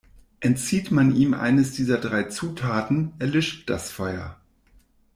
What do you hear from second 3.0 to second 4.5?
erlischt das Feuer.